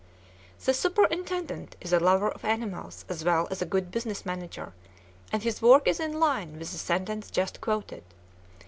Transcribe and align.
The 0.65 0.73
superintendent 0.73 1.75
is 1.79 1.93
a 1.93 1.99
lover 1.99 2.27
of 2.29 2.43
animals 2.43 3.05
as 3.07 3.23
well 3.23 3.47
as 3.51 3.61
a 3.61 3.67
good 3.67 3.91
business 3.91 4.25
manager, 4.25 4.73
and 5.31 5.43
his 5.43 5.61
work 5.61 5.87
is 5.87 5.99
in 5.99 6.19
line 6.19 6.53
with 6.53 6.71
the 6.71 6.79
sentence 6.79 7.29
just 7.29 7.61
quoted. 7.61 8.03